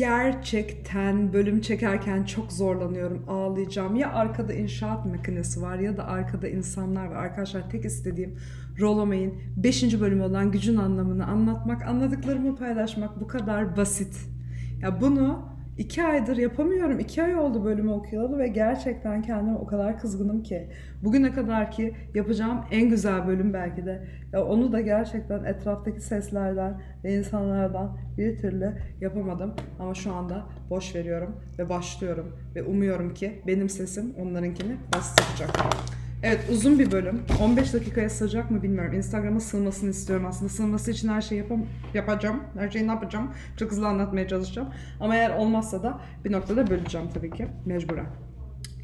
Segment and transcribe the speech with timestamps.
[0.00, 3.24] gerçekten bölüm çekerken çok zorlanıyorum.
[3.28, 3.96] Ağlayacağım.
[3.96, 7.16] Ya arkada inşaat makinesi var ya da arkada insanlar var.
[7.16, 8.36] Arkadaşlar tek istediğim
[8.80, 10.00] Rollomay'ın 5.
[10.00, 14.16] bölümü olan gücün anlamını anlatmak, anladıklarımı paylaşmak bu kadar basit.
[14.82, 15.49] Ya bunu
[15.80, 16.98] iki aydır yapamıyorum.
[16.98, 20.68] İki ay oldu bölümü okuyalı ve gerçekten kendime o kadar kızgınım ki.
[21.02, 24.08] Bugüne kadar ki yapacağım en güzel bölüm belki de.
[24.32, 29.54] Ya onu da gerçekten etraftaki seslerden ve insanlardan bir türlü yapamadım.
[29.78, 32.36] Ama şu anda boş veriyorum ve başlıyorum.
[32.54, 35.50] Ve umuyorum ki benim sesim onlarınkini bastıracak.
[36.22, 37.22] Evet uzun bir bölüm.
[37.42, 38.92] 15 dakikaya sığacak mı bilmiyorum.
[38.92, 40.48] Instagram'a sığmasını istiyorum aslında.
[40.48, 42.42] Sığması için her şeyi yapam yapacağım.
[42.58, 43.30] Her şeyi ne yapacağım?
[43.56, 44.68] Çok hızlı anlatmaya çalışacağım.
[45.00, 47.46] Ama eğer olmazsa da bir noktada böleceğim tabii ki.
[47.66, 48.06] Mecburen.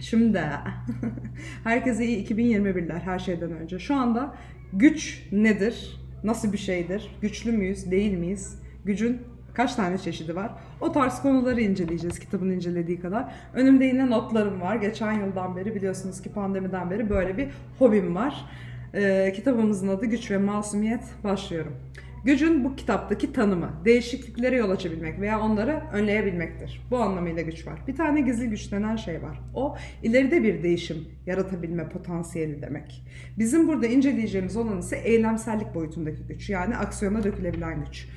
[0.00, 0.42] Şimdi
[1.64, 3.78] herkese iyi 2021'ler her şeyden önce.
[3.78, 4.34] Şu anda
[4.72, 6.00] güç nedir?
[6.24, 7.16] Nasıl bir şeydir?
[7.20, 7.90] Güçlü müyüz?
[7.90, 8.62] Değil miyiz?
[8.84, 9.22] Gücün
[9.56, 10.50] kaç tane çeşidi var?
[10.80, 13.32] O tarz konuları inceleyeceğiz kitabın incelediği kadar.
[13.54, 14.76] Önümde yine notlarım var.
[14.76, 17.48] Geçen yıldan beri biliyorsunuz ki pandemiden beri böyle bir
[17.78, 18.44] hobim var.
[18.94, 21.02] Ee, kitabımızın adı Güç ve Masumiyet.
[21.24, 21.72] Başlıyorum.
[22.26, 26.86] Gücün bu kitaptaki tanımı, değişikliklere yol açabilmek veya onları önleyebilmektir.
[26.90, 27.78] Bu anlamıyla güç var.
[27.88, 29.40] Bir tane gizli güç denen şey var.
[29.54, 33.02] O ileride bir değişim yaratabilme potansiyeli demek.
[33.38, 36.50] Bizim burada inceleyeceğimiz olan ise eylemsellik boyutundaki güç.
[36.50, 38.08] Yani aksiyona dökülebilen güç.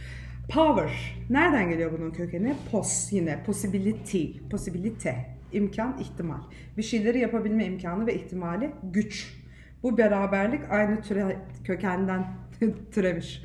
[0.50, 1.16] Power.
[1.30, 2.56] Nereden geliyor bunun kökeni?
[2.72, 3.44] Pos yine.
[3.44, 4.26] Possibility.
[4.52, 5.26] Possibilite.
[5.52, 6.40] imkan, ihtimal.
[6.78, 9.40] Bir şeyleri yapabilme imkanı ve ihtimali güç.
[9.84, 12.28] Bu beraberlik aynı türe, kökenden
[12.92, 13.44] türemiş.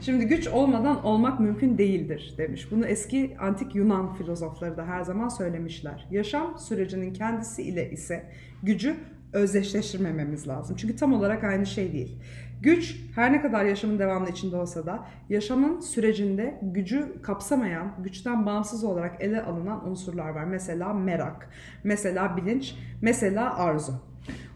[0.00, 2.70] Şimdi güç olmadan olmak mümkün değildir demiş.
[2.70, 6.06] Bunu eski antik Yunan filozofları da her zaman söylemişler.
[6.10, 8.30] Yaşam sürecinin kendisi ile ise
[8.62, 8.96] gücü
[9.34, 10.76] özdeşleştirmememiz lazım.
[10.76, 12.18] Çünkü tam olarak aynı şey değil.
[12.62, 18.84] Güç her ne kadar yaşamın devamlı içinde olsa da yaşamın sürecinde gücü kapsamayan, güçten bağımsız
[18.84, 20.44] olarak ele alınan unsurlar var.
[20.44, 21.48] Mesela merak,
[21.84, 23.92] mesela bilinç, mesela arzu.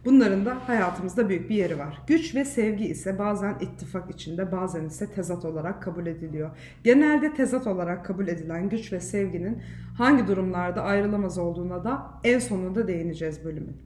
[0.04, 2.02] Bunların da hayatımızda büyük bir yeri var.
[2.06, 6.50] Güç ve sevgi ise bazen ittifak içinde bazen ise tezat olarak kabul ediliyor.
[6.84, 9.62] Genelde tezat olarak kabul edilen güç ve sevginin
[9.98, 13.76] hangi durumlarda ayrılamaz olduğuna da en sonunda değineceğiz bölümün.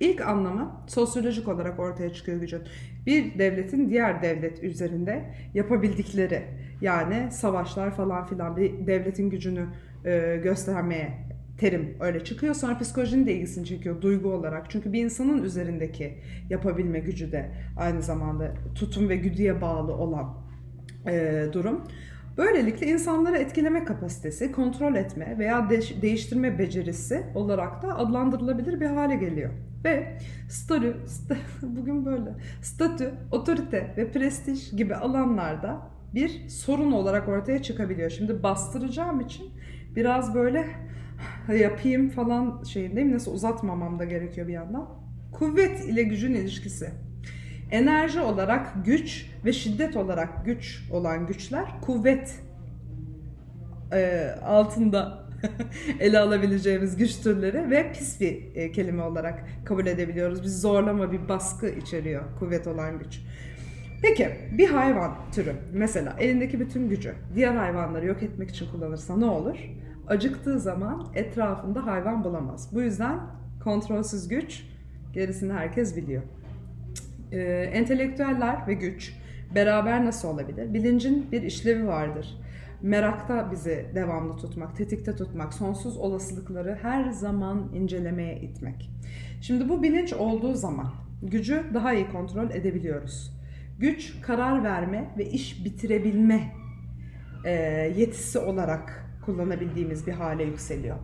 [0.00, 2.62] İlk anlamı sosyolojik olarak ortaya çıkıyor gücün.
[3.06, 6.42] Bir devletin diğer devlet üzerinde yapabildikleri
[6.80, 9.66] yani savaşlar falan filan bir devletin gücünü
[10.04, 12.54] e, göstermeye terim öyle çıkıyor.
[12.54, 14.70] Sonra psikolojinin de ilgisini çekiyor duygu olarak.
[14.70, 16.18] Çünkü bir insanın üzerindeki
[16.50, 20.34] yapabilme gücü de aynı zamanda tutum ve güdüye bağlı olan
[21.06, 21.84] e, durum.
[22.36, 29.16] Böylelikle insanları etkileme kapasitesi, kontrol etme veya de- değiştirme becerisi olarak da adlandırılabilir bir hale
[29.16, 29.50] geliyor.
[29.84, 30.18] Ve
[30.48, 31.36] statü, st-
[31.76, 35.80] bugün böyle, statü, otorite ve prestij gibi alanlarda
[36.14, 38.10] bir sorun olarak ortaya çıkabiliyor.
[38.10, 39.46] Şimdi bastıracağım için
[39.96, 40.66] biraz böyle
[41.60, 43.12] yapayım falan şeyindeyim.
[43.12, 44.88] Nasıl uzatmamam da gerekiyor bir yandan.
[45.32, 46.90] Kuvvet ile gücün ilişkisi.
[47.70, 52.40] Enerji olarak güç ve şiddet olarak güç olan güçler kuvvet
[53.92, 55.29] e, altında
[56.00, 60.42] ele alabileceğimiz güç türleri ve pis bir e, kelime olarak kabul edebiliyoruz.
[60.42, 63.20] Biz zorlama bir baskı içeriyor kuvvet olan güç.
[64.02, 69.24] Peki bir hayvan türü mesela elindeki bütün gücü diğer hayvanları yok etmek için kullanırsa ne
[69.24, 69.56] olur?
[70.08, 72.68] Acıktığı zaman etrafında hayvan bulamaz.
[72.72, 73.20] Bu yüzden
[73.64, 74.64] kontrolsüz güç
[75.12, 76.22] gerisini herkes biliyor.
[77.32, 77.38] Ee,
[77.72, 79.14] entelektüeller ve güç
[79.54, 80.74] beraber nasıl olabilir?
[80.74, 82.40] Bilincin bir işlevi vardır.
[82.82, 88.90] Merakta bizi devamlı tutmak, tetikte tutmak, sonsuz olasılıkları her zaman incelemeye itmek.
[89.40, 90.92] Şimdi bu bilinç olduğu zaman
[91.22, 93.32] gücü daha iyi kontrol edebiliyoruz.
[93.78, 96.52] Güç karar verme ve iş bitirebilme
[97.44, 97.52] e,
[97.96, 100.96] yetisi olarak kullanabildiğimiz bir hale yükseliyor.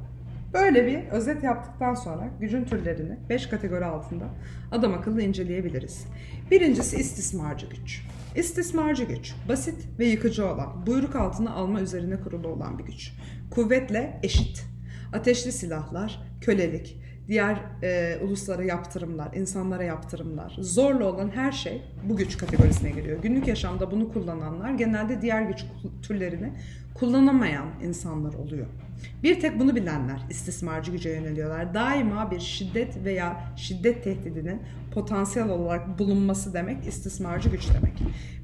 [0.54, 4.24] Böyle bir özet yaptıktan sonra gücün türlerini 5 kategori altında
[4.72, 6.06] adam akıllı inceleyebiliriz.
[6.50, 8.06] Birincisi istismarcı güç.
[8.36, 13.12] İstismarcı güç, basit ve yıkıcı olan, buyruk altına alma üzerine kurulu olan bir güç.
[13.50, 14.64] Kuvvetle eşit.
[15.12, 16.96] Ateşli silahlar, kölelik,
[17.28, 23.22] diğer e, uluslara yaptırımlar, insanlara yaptırımlar, zorla olan her şey bu güç kategorisine giriyor.
[23.22, 25.64] Günlük yaşamda bunu kullananlar genelde diğer güç
[26.02, 26.52] türlerini
[26.98, 28.66] kullanamayan insanlar oluyor.
[29.22, 31.74] Bir tek bunu bilenler istismarcı güce yöneliyorlar.
[31.74, 34.62] Daima bir şiddet veya şiddet tehdidinin
[34.92, 37.92] potansiyel olarak bulunması demek istismarcı güç demek.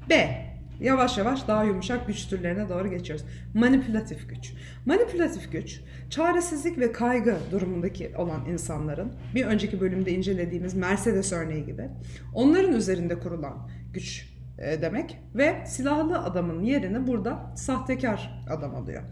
[0.09, 0.43] B.
[0.81, 3.25] Yavaş yavaş daha yumuşak güç türlerine doğru geçiyoruz.
[3.53, 4.53] Manipülatif güç.
[4.85, 11.89] Manipülatif güç, çaresizlik ve kaygı durumundaki olan insanların, bir önceki bölümde incelediğimiz Mercedes örneği gibi,
[12.33, 19.03] onların üzerinde kurulan güç demek ve silahlı adamın yerini burada sahtekar adam alıyor.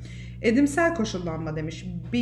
[0.42, 1.86] Edimsel koşullanma demiş.
[2.14, 2.18] B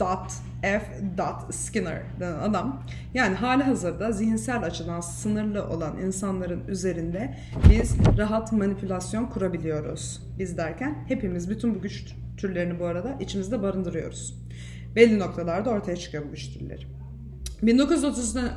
[0.00, 0.32] dot
[0.62, 0.82] F
[1.18, 2.82] dot Skinner denen adam
[3.14, 7.34] yani hali hazırda zihinsel açıdan sınırlı olan insanların üzerinde
[7.70, 10.22] biz rahat manipülasyon kurabiliyoruz.
[10.38, 14.34] Biz derken hepimiz bütün bu güç türlerini bu arada içimizde barındırıyoruz.
[14.96, 16.86] Belli noktalarda ortaya çıkıyor bu güç türleri.
[17.62, 18.48] 1930'dan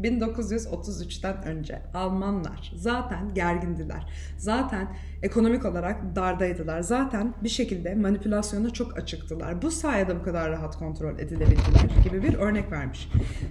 [0.00, 4.12] 1933'ten önce Almanlar zaten gergindiler.
[4.36, 6.80] Zaten ekonomik olarak dardaydılar.
[6.80, 9.62] Zaten bir şekilde manipülasyona çok açıktılar.
[9.62, 13.08] Bu sayede bu kadar rahat kontrol edilebildiler gibi bir örnek vermiş.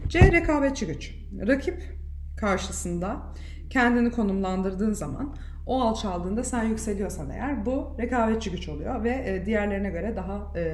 [0.07, 0.31] C.
[0.31, 1.15] Rekabetçi güç.
[1.47, 1.83] Rakip
[2.37, 3.33] karşısında
[3.69, 5.35] kendini konumlandırdığın zaman
[5.65, 10.65] o alçaldığında sen yükseliyorsan eğer bu rekabetçi güç oluyor ve e, diğerlerine göre daha e,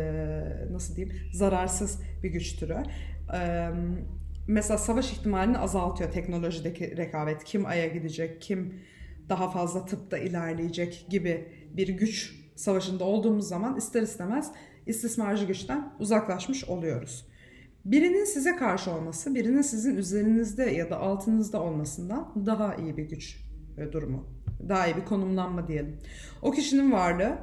[0.71, 2.77] nasıl diyeyim zararsız bir güç türü.
[4.47, 7.43] Mesela savaş ihtimalini azaltıyor teknolojideki rekabet.
[7.43, 8.81] Kim aya gidecek, kim
[9.29, 14.51] daha fazla tıpta ilerleyecek gibi bir güç savaşında olduğumuz zaman ister istemez
[14.85, 17.27] istismarcı güçten uzaklaşmış oluyoruz.
[17.85, 23.37] Birinin size karşı olması, birinin sizin üzerinizde ya da altınızda olmasından daha iyi bir güç
[23.77, 24.27] e, durumu.
[24.69, 25.97] Daha iyi bir konumlanma diyelim.
[26.41, 27.37] O kişinin varlığı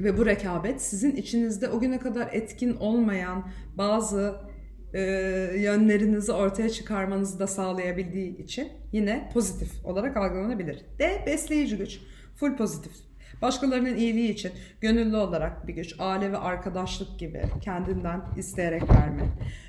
[0.00, 3.48] ve bu rekabet sizin içinizde o güne kadar etkin olmayan
[3.78, 4.34] bazı
[4.94, 5.00] e,
[5.56, 10.84] yönlerinizi ortaya çıkarmanızı da sağlayabildiği için yine pozitif olarak algılanabilir.
[10.98, 11.22] D.
[11.26, 12.00] Besleyici güç.
[12.36, 12.92] Full pozitif.
[13.42, 19.22] Başkalarının iyiliği için gönüllü olarak bir güç, aile ve arkadaşlık gibi kendinden isteyerek verme.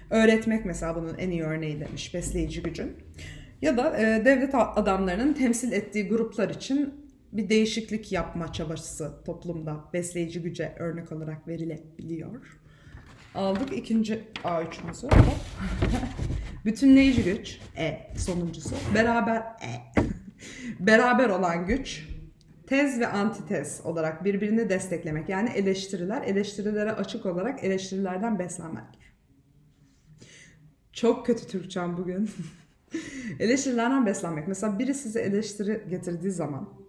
[0.10, 2.94] Öğretmek mesela bunun en iyi örneği demiş besleyici gücün.
[3.62, 6.94] Ya da e, devlet adamlarının temsil ettiği gruplar için
[7.32, 12.60] bir değişiklik yapma çabası toplumda besleyici güce örnek olarak verilebiliyor.
[13.36, 15.10] Aldık ikinci A3'ümüzü.
[16.66, 18.76] Bütünleyici güç E sonuncusu.
[18.96, 20.02] Beraber E.
[20.80, 22.08] Beraber olan güç
[22.68, 25.30] tez ve antitez olarak birbirini desteklemek.
[25.30, 28.84] Yani eleştiriler, eleştirilere açık olarak eleştirilerden beslenmek.
[30.94, 32.30] Çok kötü Türkçem bugün.
[33.40, 34.48] eleştirilerden beslenmek.
[34.48, 36.85] Mesela biri size eleştiri getirdiği zaman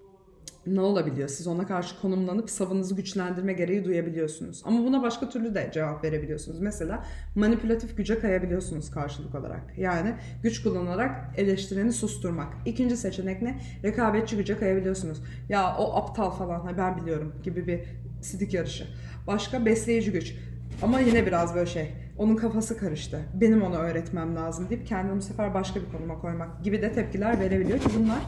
[0.67, 1.29] ne olabiliyor?
[1.29, 4.63] Siz ona karşı konumlanıp savınızı güçlendirme gereği duyabiliyorsunuz.
[4.65, 6.61] Ama buna başka türlü de cevap verebiliyorsunuz.
[6.61, 7.05] Mesela
[7.35, 9.79] manipülatif güce kayabiliyorsunuz karşılık olarak.
[9.79, 12.53] Yani güç kullanarak eleştireni susturmak.
[12.65, 13.61] İkinci seçenek ne?
[13.85, 15.23] Rekabetçi güce kayabiliyorsunuz.
[15.49, 17.81] Ya o aptal falan ben biliyorum gibi bir
[18.23, 18.85] sidik yarışı.
[19.27, 20.35] Başka besleyici güç.
[20.83, 21.93] Ama yine biraz böyle şey.
[22.19, 23.21] Onun kafası karıştı.
[23.35, 27.41] Benim ona öğretmem lazım deyip kendini bu sefer başka bir konuma koymak gibi de tepkiler
[27.41, 28.19] verebiliyor ki bunlar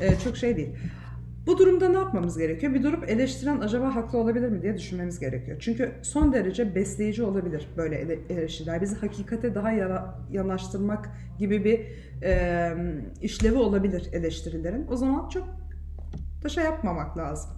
[0.00, 0.70] e, çok şey değil.
[1.48, 2.74] Bu durumda ne yapmamız gerekiyor?
[2.74, 5.56] Bir durup eleştiren acaba haklı olabilir mi diye düşünmemiz gerekiyor.
[5.60, 8.80] Çünkü son derece besleyici olabilir böyle eleştiriler.
[8.80, 9.72] Bizi hakikate daha
[10.30, 11.86] yanaştırmak gibi bir
[12.22, 12.74] e,
[13.22, 14.86] işlevi olabilir eleştirilerin.
[14.90, 15.48] O zaman çok
[16.44, 17.50] da şey yapmamak lazım.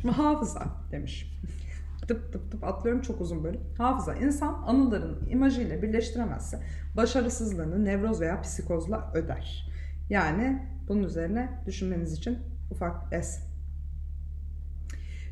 [0.00, 0.62] Şimdi hafıza
[0.92, 1.40] demiş.
[2.08, 3.60] tıp tıp tıp atlıyorum çok uzun bölüm.
[3.78, 6.58] Hafıza insan anılarını imajıyla birleştiremezse
[6.96, 9.72] başarısızlığını nevroz veya psikozla öder.
[10.10, 12.38] Yani bunun üzerine düşünmeniz için
[12.70, 13.40] ufak es.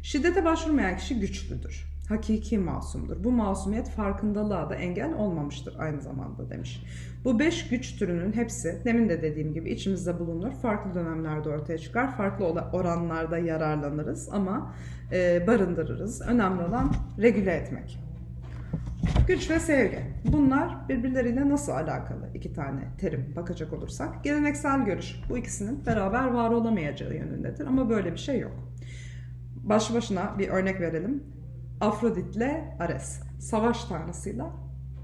[0.03, 1.97] Şiddete başvurmayan kişi güçlüdür.
[2.09, 3.25] Hakiki masumdur.
[3.25, 6.83] Bu masumiyet farkındalığa da engel olmamıştır aynı zamanda demiş.
[7.25, 10.53] Bu beş güç türünün hepsi demin de dediğim gibi içimizde bulunur.
[10.53, 12.17] Farklı dönemlerde ortaya çıkar.
[12.17, 14.75] Farklı oranlarda yararlanırız ama
[15.13, 16.23] e, barındırırız.
[16.23, 18.06] Önemli olan regüle etmek.
[19.29, 19.99] Güç ve sevgi.
[20.25, 24.25] Bunlar birbirleriyle nasıl alakalı iki tane terim bakacak olursak.
[24.25, 28.53] Geleneksel görüş bu ikisinin beraber var olamayacağı yönündedir ama böyle bir şey yok.
[29.57, 31.25] Baş başına bir örnek verelim.
[31.81, 33.21] Afrodit ile Ares.
[33.41, 34.51] Savaş tanrısıyla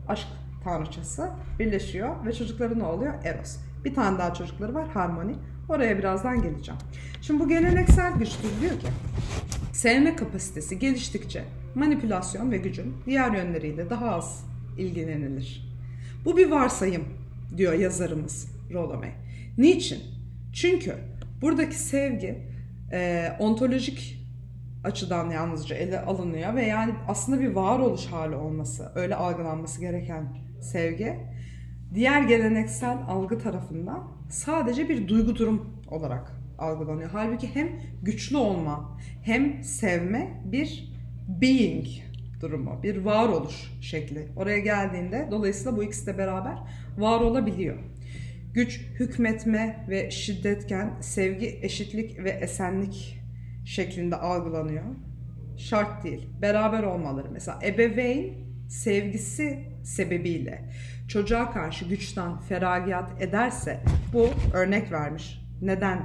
[0.08, 0.28] aşk
[0.64, 3.14] tanrıçası birleşiyor ve çocukları ne oluyor?
[3.24, 3.56] Eros.
[3.84, 5.34] Bir tane daha çocukları var Harmony.
[5.68, 6.80] Oraya birazdan geleceğim.
[7.20, 8.86] Şimdi bu geleneksel güçtür diyor ki
[9.72, 14.44] sevme kapasitesi geliştikçe manipülasyon ve gücün diğer yönleriyle daha az
[14.78, 15.72] ilgilenilir.
[16.24, 17.04] Bu bir varsayım
[17.56, 19.12] diyor yazarımız Rolome.
[19.58, 20.02] Niçin?
[20.52, 20.94] Çünkü
[21.42, 22.38] buradaki sevgi
[22.92, 24.18] e, ontolojik
[24.84, 31.18] açıdan yalnızca ele alınıyor ve yani aslında bir varoluş hali olması, öyle algılanması gereken sevgi
[31.94, 37.10] diğer geleneksel algı tarafından sadece bir duygu durum olarak algılanıyor.
[37.12, 37.68] Halbuki hem
[38.02, 40.92] güçlü olma hem sevme bir
[41.28, 41.86] being
[42.40, 44.28] durumu, bir varoluş şekli.
[44.36, 46.58] Oraya geldiğinde dolayısıyla bu ikisi de beraber
[46.98, 47.78] var olabiliyor.
[48.54, 53.18] Güç, hükmetme ve şiddetken sevgi, eşitlik ve esenlik
[53.64, 54.84] şeklinde algılanıyor.
[55.56, 56.28] Şart değil.
[56.42, 57.30] Beraber olmaları.
[57.30, 58.34] Mesela ebeveyn
[58.68, 60.68] sevgisi sebebiyle
[61.08, 63.80] çocuğa karşı güçten feragat ederse
[64.12, 65.42] bu örnek vermiş.
[65.62, 66.02] Neden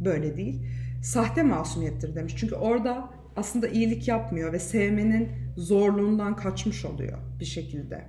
[0.00, 0.62] böyle değil.
[1.02, 2.34] Sahte masumiyettir demiş.
[2.36, 8.04] Çünkü orada aslında iyilik yapmıyor ve sevmenin zorluğundan kaçmış oluyor bir şekilde.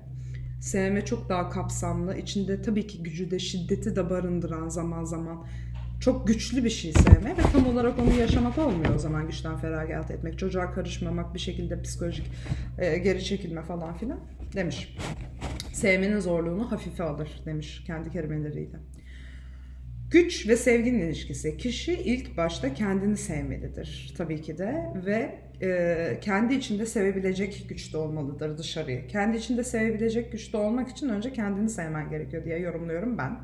[0.61, 2.17] Sevme çok daha kapsamlı.
[2.17, 5.45] İçinde tabii ki gücü de şiddeti de barındıran zaman zaman
[5.99, 10.11] çok güçlü bir şey sevme ve tam olarak onu yaşamak olmuyor o zaman güçten feragat
[10.11, 10.39] etmek.
[10.39, 12.25] Çocuğa karışmamak, bir şekilde psikolojik
[12.79, 14.19] e, geri çekilme falan filan
[14.55, 14.97] demiş.
[15.73, 18.77] Sevmenin zorluğunu hafife alır demiş kendi kelimeleriyle.
[20.15, 21.57] Güç ve sevginin ilişkisi.
[21.57, 28.57] Kişi ilk başta kendini sevmelidir tabii ki de ve e, kendi içinde sevebilecek güçte olmalıdır
[28.57, 29.07] dışarıyı.
[29.07, 33.39] Kendi içinde sevebilecek güçte olmak için önce kendini sevmen gerekiyor diye yorumluyorum ben.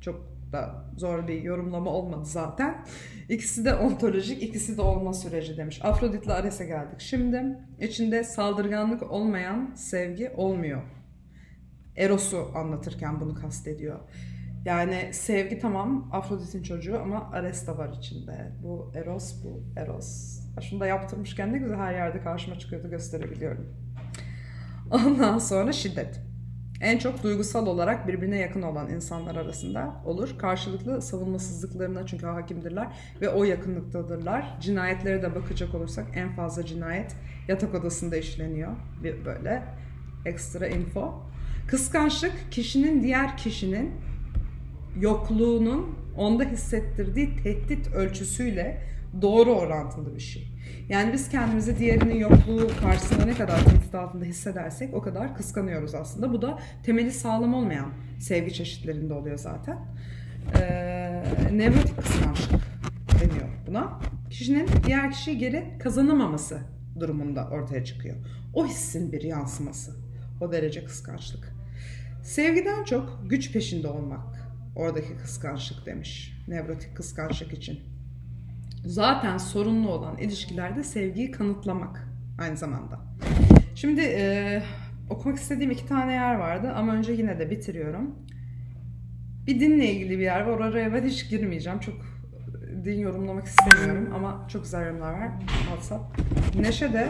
[0.00, 2.86] Çok da zor bir yorumlama olmadı zaten.
[3.28, 5.80] İkisi de ontolojik, ikisi de olma süreci demiş.
[5.82, 7.00] Afrodit'le Ares'e geldik.
[7.00, 10.82] Şimdi içinde saldırganlık olmayan sevgi olmuyor.
[11.96, 14.00] Eros'u anlatırken bunu kastediyor.
[14.64, 18.52] Yani sevgi tamam Afrodit'in çocuğu ama Ares de var içinde.
[18.62, 20.40] Bu Eros, bu Eros.
[20.60, 23.66] Şunu da yaptırmışken ne güzel her yerde karşıma çıkıyordu gösterebiliyorum.
[24.90, 26.20] Ondan sonra şiddet.
[26.80, 30.38] En çok duygusal olarak birbirine yakın olan insanlar arasında olur.
[30.38, 32.88] Karşılıklı savunmasızlıklarına çünkü hakimdirler
[33.20, 34.60] ve o yakınlıktadırlar.
[34.60, 37.16] Cinayetlere de bakacak olursak en fazla cinayet
[37.48, 38.72] yatak odasında işleniyor.
[39.02, 39.62] Bir böyle
[40.24, 41.22] ekstra info.
[41.66, 43.90] Kıskançlık kişinin diğer kişinin
[45.00, 48.80] yokluğunun onda hissettirdiği tehdit ölçüsüyle
[49.22, 50.48] doğru orantılı bir şey.
[50.88, 56.32] Yani biz kendimizi diğerinin yokluğu karşısında ne kadar tehdit altında hissedersek o kadar kıskanıyoruz aslında.
[56.32, 59.78] Bu da temeli sağlam olmayan sevgi çeşitlerinde oluyor zaten.
[60.60, 61.22] Ee,
[61.52, 62.60] nevrotik kıskançlık
[63.20, 64.00] deniyor buna.
[64.30, 66.58] Kişinin diğer kişiyi geri kazanamaması
[67.00, 68.16] durumunda ortaya çıkıyor.
[68.54, 69.92] O hissin bir yansıması.
[70.40, 71.54] O derece kıskançlık.
[72.22, 74.43] Sevgiden çok güç peşinde olmak
[74.76, 76.32] oradaki kıskançlık demiş.
[76.48, 77.80] Nevrotik kıskançlık için.
[78.86, 83.00] Zaten sorunlu olan ilişkilerde sevgiyi kanıtlamak aynı zamanda.
[83.74, 84.62] Şimdi e,
[85.10, 88.14] okumak istediğim iki tane yer vardı ama önce yine de bitiriyorum.
[89.46, 90.58] Bir dinle ilgili bir yer var.
[90.58, 91.80] Oraya ben hiç girmeyeceğim.
[91.80, 91.94] Çok
[92.84, 95.28] din yorumlamak istemiyorum ama çok güzel yorumlar var.
[95.48, 96.18] WhatsApp.
[96.60, 97.08] Neşe de.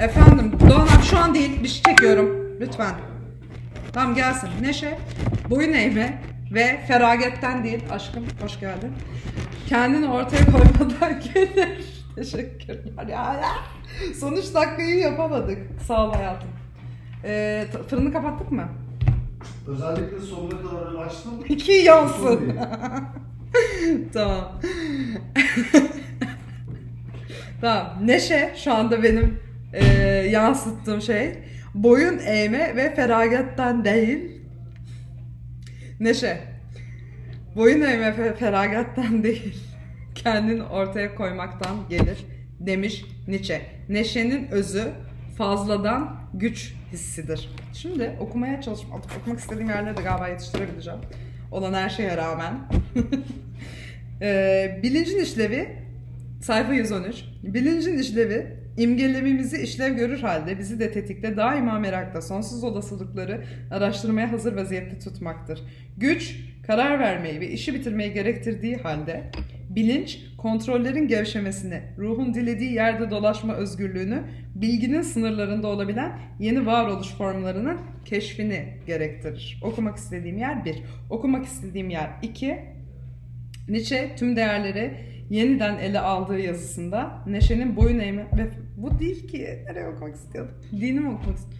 [0.00, 1.62] Efendim Doğan şu an değil.
[1.62, 2.60] Bir şey çekiyorum.
[2.60, 2.94] Lütfen.
[3.92, 4.48] Tamam gelsin.
[4.62, 4.98] Neşe.
[5.50, 6.22] Boyun eğme
[6.52, 7.84] ve feragetten değil.
[7.90, 8.92] Aşkım hoş geldin.
[9.68, 12.04] Kendini ortaya koymadan gelir.
[12.16, 13.06] Teşekkürler.
[13.08, 13.52] Ya, ya.
[14.20, 15.58] Son üç dakikayı yapamadık.
[15.86, 16.48] Sağ ol hayatım.
[17.24, 18.68] Ee, fırını kapattık mı?
[19.66, 21.32] Özellikle sonuna kadar açtım.
[21.48, 22.54] İki yansın.
[24.12, 24.60] tamam.
[27.60, 27.86] tamam.
[28.04, 29.40] Neşe şu anda benim
[29.72, 29.84] e,
[30.30, 31.38] yansıttığım şey.
[31.74, 34.42] Boyun eğme ve feragetten değil.
[36.00, 36.40] Neşe.
[37.56, 39.62] Boyun eğme ve feragetten değil.
[40.14, 42.18] Kendini ortaya koymaktan gelir
[42.60, 43.62] demiş Nietzsche.
[43.88, 44.92] Neşenin özü
[45.38, 47.50] fazladan güç hissidir.
[47.72, 51.00] Şimdi okumaya çalışıp okumak istediğim yerleri de galiba yetiştirebileceğim.
[51.52, 52.54] Olan her şeye rağmen.
[54.22, 55.68] ee, bilincin işlevi
[56.40, 57.24] sayfa 113.
[57.42, 64.56] Bilincin işlevi imgelememizi işlev görür halde bizi de tetikte daima merakta sonsuz olasılıkları araştırmaya hazır
[64.56, 65.60] vaziyette tutmaktır.
[65.96, 69.30] Güç karar vermeyi ve işi bitirmeyi gerektirdiği halde
[69.70, 74.22] bilinç kontrollerin gevşemesini, ruhun dilediği yerde dolaşma özgürlüğünü,
[74.54, 79.60] bilginin sınırlarında olabilen yeni varoluş formlarının keşfini gerektirir.
[79.62, 80.76] Okumak istediğim yer bir.
[81.10, 82.58] Okumak istediğim yer iki.
[83.68, 84.90] Nietzsche tüm değerleri
[85.30, 90.54] yeniden ele aldığı yazısında Neşe'nin boyun eğme ve bu değil ki nereye okumak istiyordum?
[90.72, 91.58] Dini mi okumak istiyordum?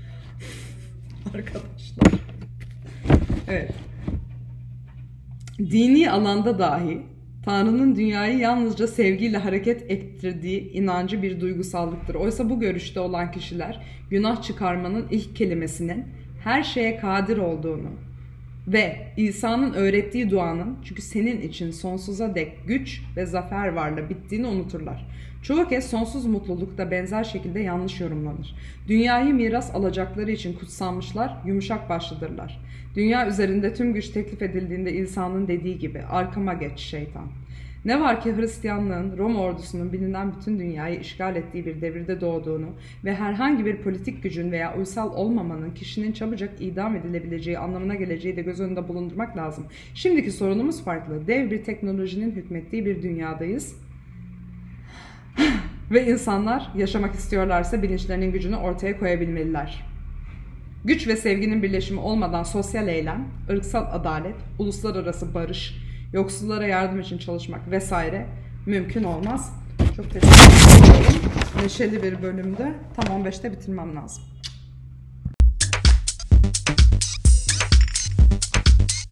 [1.35, 2.20] Arkadaşlar.
[3.49, 3.73] Evet.
[5.58, 7.02] Dini alanda dahi
[7.44, 12.14] Tanrı'nın dünyayı yalnızca sevgiyle hareket ettirdiği inancı bir duygusallıktır.
[12.14, 16.04] Oysa bu görüşte olan kişiler günah çıkarmanın ilk kelimesinin
[16.44, 18.05] her şeye kadir olduğunu
[18.68, 25.06] ve İsa'nın öğrettiği duanın çünkü senin için sonsuza dek güç ve zafer varla bittiğini unuturlar.
[25.42, 28.54] Çoğu kez sonsuz mutluluk da benzer şekilde yanlış yorumlanır.
[28.88, 32.61] Dünyayı miras alacakları için kutsanmışlar, yumuşak başlıdırlar.
[32.96, 37.26] Dünya üzerinde tüm güç teklif edildiğinde İsa'nın dediği gibi arkama geç şeytan.
[37.87, 42.66] Ne var ki Hristiyanlığın Roma ordusunun bilinen bütün dünyayı işgal ettiği bir devirde doğduğunu
[43.05, 48.43] ve herhangi bir politik gücün veya uysal olmamanın kişinin çabucak idam edilebileceği anlamına geleceği de
[48.43, 49.66] göz önünde bulundurmak lazım.
[49.95, 51.26] Şimdiki sorunumuz farklı.
[51.26, 53.76] Dev bir teknolojinin hükmettiği bir dünyadayız.
[55.90, 59.85] ve insanlar yaşamak istiyorlarsa bilinçlerinin gücünü ortaya koyabilmeliler.
[60.85, 67.70] Güç ve sevginin birleşimi olmadan sosyal eylem, ırksal adalet, uluslararası barış, yoksullara yardım için çalışmak
[67.70, 68.26] vesaire
[68.66, 69.52] mümkün olmaz.
[69.96, 71.20] Çok teşekkür ederim.
[71.62, 74.25] Neşeli bir bölümde tam 15'te bitirmem lazım.